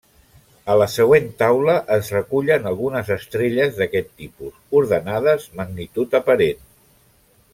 [0.75, 6.67] A la següent taula es recullen algunes estrelles d'aquest tipus, ordenades magnitud aparent.